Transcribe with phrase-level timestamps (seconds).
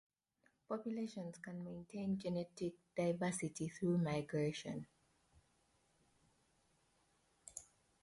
[0.67, 4.87] Populations can maintain genetic diversity through migration.